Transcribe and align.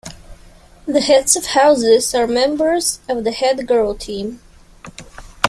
The 0.87 0.99
Heads 0.99 1.35
of 1.35 1.45
Houses 1.45 2.15
are 2.15 2.25
members 2.25 2.99
of 3.07 3.23
the 3.23 3.31
Head 3.31 3.67
Girl 3.67 3.93
Team. 3.93 4.41